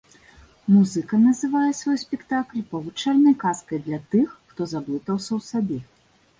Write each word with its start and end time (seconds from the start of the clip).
Музыка 0.75 1.19
называе 1.25 1.73
свой 1.81 1.97
спектакль 2.05 2.65
павучальнай 2.73 3.37
казкай 3.45 3.85
для 3.91 3.99
тых, 4.17 4.27
хто 4.51 4.61
заблытаўся 4.75 5.31
ў 5.41 5.51
сабе. 5.53 5.79